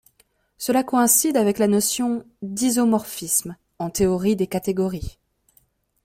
Cela 0.57 0.83
coïncide 0.83 1.37
avec 1.37 1.59
la 1.59 1.67
notion 1.67 2.25
d'isomorphisme 2.41 3.55
en 3.77 3.91
théorie 3.91 4.35
des 4.35 4.47
catégories. 4.47 5.19